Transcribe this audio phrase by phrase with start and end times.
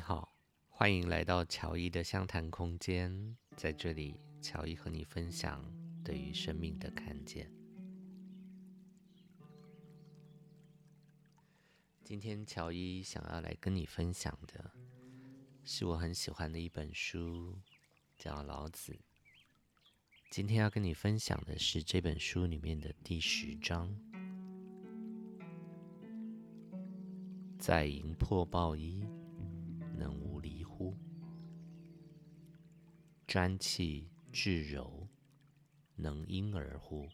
[0.00, 0.34] 你好，
[0.70, 3.36] 欢迎来到乔伊的相谈空间。
[3.54, 5.62] 在这里，乔伊和你分享
[6.02, 7.52] 对于生命的看见。
[12.02, 14.70] 今天，乔伊想要来跟你分享的
[15.64, 17.58] 是我很喜欢的一本书，
[18.16, 18.92] 叫《老子》。
[20.30, 23.94] 今天要跟你分享的是这本书里面的第十章
[27.60, 29.06] ：“在营破抱衣。”
[33.30, 35.06] 瞻气致柔，
[35.94, 37.08] 能婴儿乎？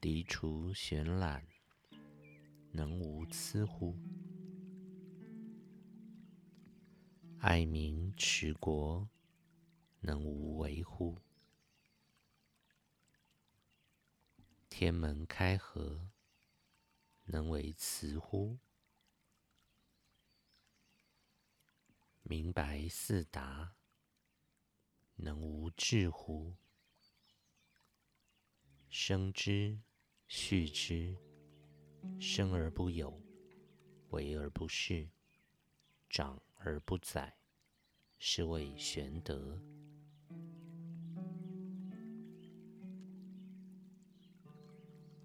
[0.00, 1.46] 涤除玄览，
[2.72, 3.96] 能无疵乎？
[7.38, 9.08] 爱民持国，
[10.00, 11.16] 能无为乎？
[14.68, 16.08] 天门开合，
[17.26, 18.58] 能为雌乎？
[22.26, 23.74] 明白四达，
[25.16, 26.56] 能无志乎？
[28.88, 29.78] 生之，
[30.26, 31.18] 畜之，
[32.18, 33.22] 生而不有，
[34.08, 35.10] 为而不恃，
[36.08, 37.36] 长而不宰，
[38.18, 39.60] 是谓玄德。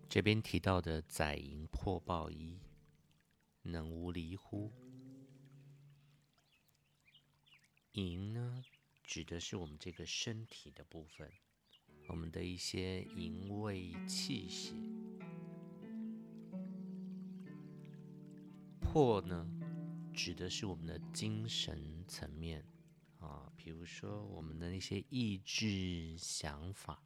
[0.10, 2.60] 这边提到的载营破暴衣，
[3.62, 4.70] 能无离乎？
[7.94, 8.64] 营呢，
[9.04, 11.32] 指的是我们这个身体的部分，
[12.08, 14.74] 我们的一些营卫器械。
[18.80, 19.50] 破呢，
[20.14, 22.66] 指的是我们的精神层面
[23.20, 27.04] 啊，比如说我们的那些意志想法。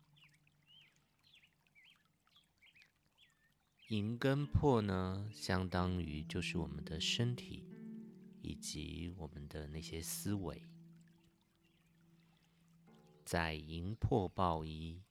[3.90, 7.66] 营跟破呢，相当于就是我们的身体
[8.42, 10.62] 以及我们的那些思维。
[13.26, 15.02] 载营破抱一，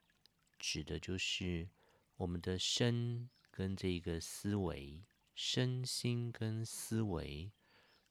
[0.58, 1.68] 指的就是
[2.16, 5.02] 我们的身跟这个思维，
[5.34, 7.50] 身心跟思维，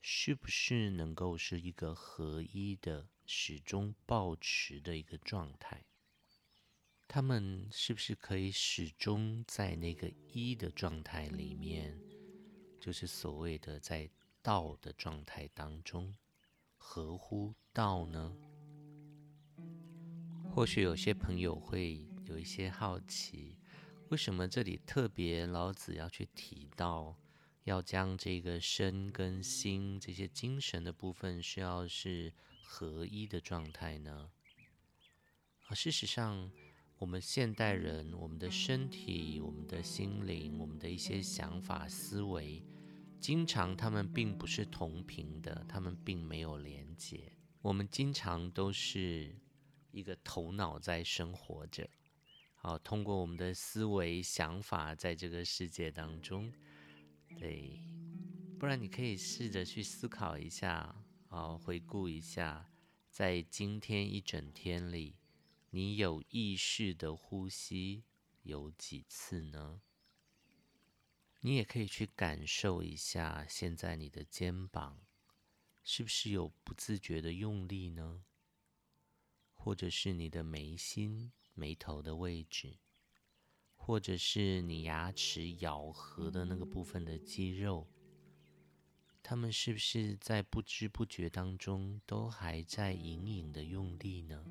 [0.02, 5.86] 是不是能够是一个合一的，始终保持的一个状态？
[7.08, 12.00] 他们是不是可以始终在那个一的状态里面，
[12.80, 14.10] 就是所谓的在
[14.42, 16.16] 道的状态当中，
[16.78, 18.36] 合乎道呢？
[20.54, 23.58] 或许有些朋友会有一些好奇，
[24.10, 27.18] 为什么这里特别老子要去提到，
[27.64, 34.30] 要将这个身跟心这些精神的部分是要是合一的状态呢？
[35.70, 36.52] 而事实上，
[36.98, 42.62] 我们现代人，我们的身体、我们的心灵、我们的一些想法、思维，
[43.22, 47.32] 经常他们并不是同频的，他们并没有连接。
[47.62, 49.34] 我们经常都是。
[49.92, 51.90] 一个头脑在生活着，
[52.56, 56.52] 好，通过我们的思维想法，在这个世界当中，
[57.38, 57.80] 对，
[58.60, 60.96] 不然你可以试着去思考一下，
[61.30, 62.70] 啊，回顾一下，
[63.10, 65.16] 在今天一整天里，
[65.70, 68.04] 你有意识的呼吸
[68.44, 69.82] 有几次呢？
[71.42, 75.02] 你也可以去感受一下，现在你的肩膀
[75.84, 78.24] 是不是有不自觉的用力呢？
[79.64, 82.80] 或者是你的眉心、眉头的位置，
[83.76, 87.88] 或者是你牙齿咬合的那个部分的肌肉，
[89.22, 94.44] 他们是不是在不知不觉当中都还在隐隐的用力呢？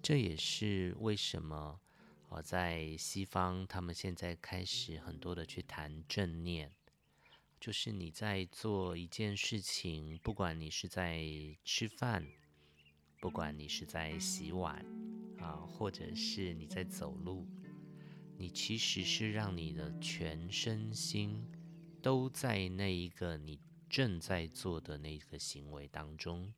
[0.00, 1.80] 这也是为什么
[2.28, 6.72] 我在西方，他们现在开始很多的去谈正念。
[7.60, 11.24] 就是你在做一件事情，不管你是在
[11.64, 12.24] 吃饭，
[13.20, 14.86] 不管你是在洗碗
[15.38, 17.48] 啊，或者是你在走路，
[18.36, 21.44] 你其实是让你的全身心
[22.00, 23.58] 都在那一个你
[23.90, 26.54] 正在做的那个行为当中。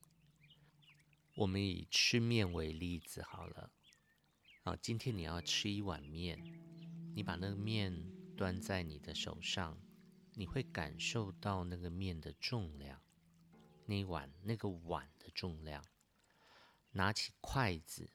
[1.34, 3.72] 我们以吃面为例子好了，
[4.64, 6.38] 啊，今天你要吃一碗面，
[7.14, 8.04] 你把那个面
[8.36, 9.78] 端在你的手上。
[10.40, 13.02] 你会感受到那个面的重量，
[13.84, 15.84] 那碗那个碗的重量。
[16.92, 18.10] 拿起筷子，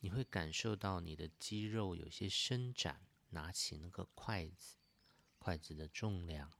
[0.00, 3.02] 你会感受到你的肌肉有些伸展。
[3.28, 4.78] 拿起那个筷子，
[5.38, 6.50] 筷子的重量。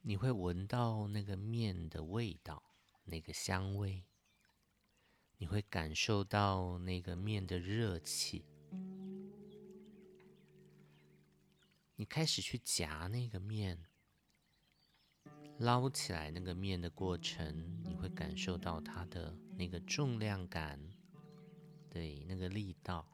[0.00, 2.60] 你会闻到那个面的味道，
[3.04, 4.04] 那个香味。
[5.36, 8.44] 你会感受到那个面的热气。
[11.98, 13.86] 你开始去夹那个面，
[15.58, 20.78] 捞起来那个面的过程，你会感受到它的那个重量感，
[21.88, 23.06] 对，那个力道。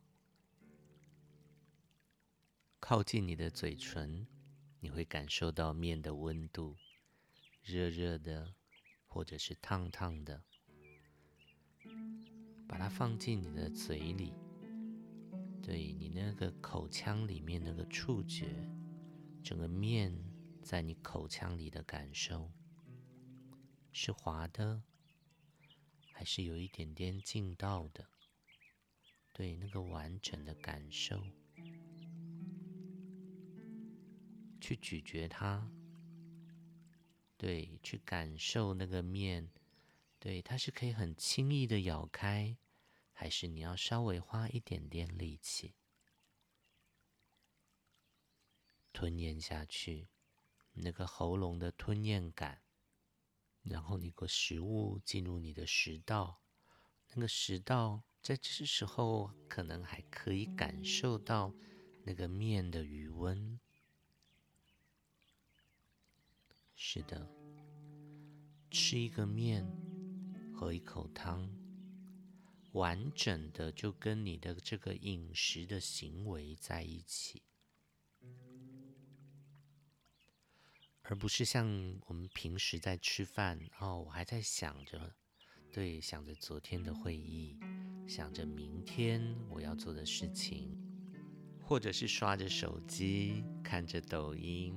[2.81, 4.27] 靠近你的嘴唇，
[4.81, 6.77] 你会感受到面的温度，
[7.63, 8.53] 热热的，
[9.07, 10.43] 或者是烫烫的。
[12.67, 14.33] 把它放进你的嘴里。
[15.63, 18.69] 对，你那个口腔里面那个触觉，
[19.45, 20.13] 整个面
[20.61, 22.51] 在你口腔里的感受，
[23.93, 24.83] 是滑的，
[26.11, 28.05] 还是有一点点劲道的？
[29.33, 31.23] 对，那个完整的感受，
[34.61, 35.71] 去咀嚼它，
[37.37, 39.49] 对，去感受那个面，
[40.19, 42.57] 对，它是可以很轻易的咬开。
[43.23, 45.77] 还是你要稍微花一点点力气
[48.93, 50.09] 吞咽下去，
[50.73, 52.63] 那个喉咙的吞咽感，
[53.63, 56.43] 然后那个食物进入你的食道，
[57.15, 61.55] 那个食道在这时候可能还可以感受到
[62.03, 63.61] 那个面的余温。
[66.75, 67.31] 是的，
[68.69, 69.65] 吃一个面，
[70.53, 71.62] 喝一口汤。
[72.73, 77.43] 完整的就跟你的这个饮食的行为在一起，
[81.03, 85.15] 而不是像我们平时在吃饭哦，我还在想着，
[85.71, 87.59] 对，想着昨天的会议，
[88.09, 90.75] 想着明天我要做的事情，
[91.61, 94.75] 或者是刷着手机，看着抖音，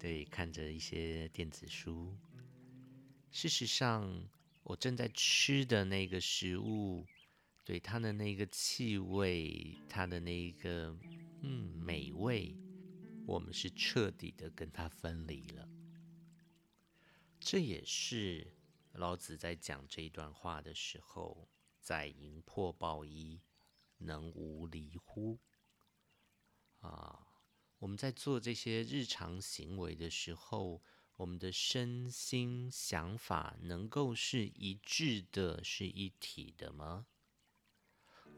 [0.00, 2.18] 对，看着一些电子书。
[3.30, 4.28] 事实上，
[4.64, 7.06] 我正在吃的那个食物。
[7.70, 10.92] 对它的那个气味，它的那个
[11.40, 12.52] 嗯美味，
[13.24, 15.68] 我们是彻底的跟它分离了。
[17.38, 18.56] 这也是
[18.94, 21.48] 老子在讲这一段话的时候，
[21.80, 23.40] 在营破抱一，
[23.98, 25.38] 能无离乎？
[26.80, 27.24] 啊，
[27.78, 30.82] 我们在做这些日常行为的时候，
[31.14, 37.06] 我们的身心想法能够是一致的，是一体的吗？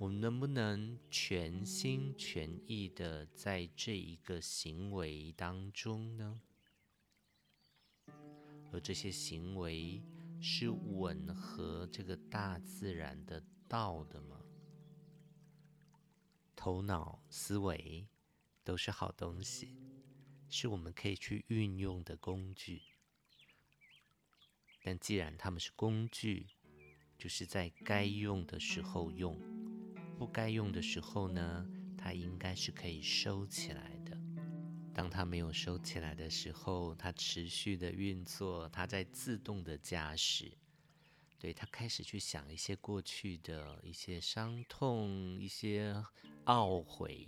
[0.02, 6.40] 我们能不能全心全意的在这一个行为当中呢？
[8.72, 10.02] 而这些行为
[10.40, 14.40] 是吻合这个大自然的道的吗？
[16.56, 18.08] 头脑思维
[18.64, 19.76] 都是好东西，
[20.48, 22.82] 是我们可以去运用的工具。
[24.82, 26.48] 但既然他们是工具，
[27.16, 29.61] 就是在该用的时候用。
[30.22, 31.66] 不该用的时候呢，
[31.98, 34.16] 它应该是可以收起来的。
[34.94, 40.52] 当它没有收起来的时候，它持续的运作，它在自动的驾驶。
[41.40, 45.92] 对，它开始去想一些过去的一些伤痛、一些
[46.44, 47.26] 懊悔，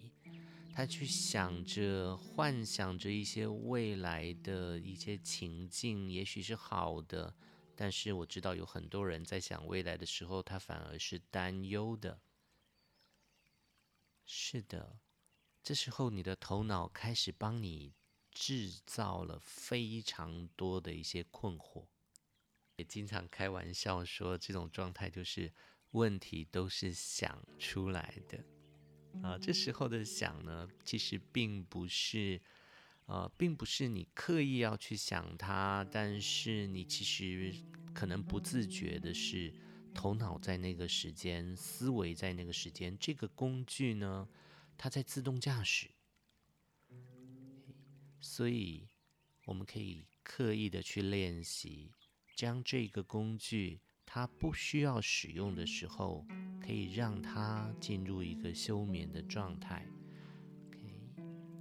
[0.73, 7.35] 它去想着、幻想着一些未来的一些情境，也许是好的。
[7.75, 12.20] 但是我知道有很多人在想未来的时候，他反而是担忧的。
[14.26, 14.98] 是的，
[15.62, 17.93] 这时候你的头脑开始帮你
[18.31, 21.86] 制造了非常多的一些困惑，
[22.76, 25.52] 也经常开玩笑说，这种状态就是
[25.90, 28.44] 问题都是想出来的
[29.22, 29.38] 啊。
[29.38, 32.40] 这时候的想呢，其实并不是，
[33.06, 37.54] 呃，并不是你刻意要去想它，但是你其实
[37.94, 39.52] 可能不自觉的是。
[39.94, 44.29] 头脑在那个时间，思维在那个时间，这个工具呢，
[44.77, 45.89] 它在自动驾驶，
[48.20, 48.89] 所以
[49.46, 51.93] 我们可以刻意的去练习，
[52.34, 56.27] 将这个工具，它不需要使用的时候，
[56.60, 59.86] 可以让它进入一个休眠的状态，
[60.70, 61.08] 可以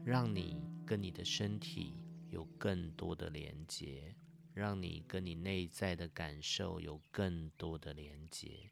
[0.04, 1.94] 让你跟你的身体
[2.30, 4.16] 有更多的连接。
[4.54, 8.72] 让你跟你内在的感受有更多的连接，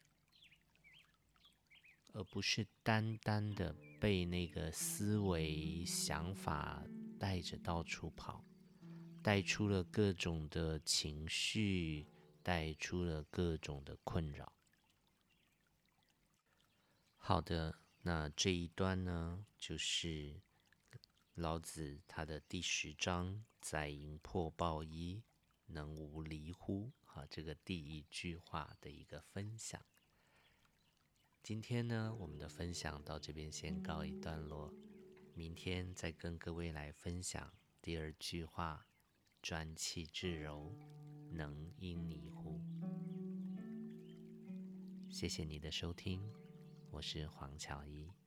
[2.14, 6.86] 而不是单单的被那个思维想法
[7.20, 8.46] 带着到处跑，
[9.24, 12.06] 带出了各种的情绪，
[12.44, 14.54] 带出了各种的困扰。
[17.18, 20.42] 好的，那这一段呢，就是
[21.34, 25.24] 老子他的第十章“载营破抱一”。
[25.74, 26.92] 能无离乎？
[27.04, 29.84] 好，这个第一句话的一个分享。
[31.44, 34.74] 今天呢，我们的分享到这边先告一段落。
[35.34, 38.86] 明天再跟各位来分享第二句话：
[39.42, 40.76] 专气致柔，
[41.32, 42.62] 能因你乎？
[45.10, 46.32] 谢谢你的收听，
[46.92, 48.21] 我是黄巧怡。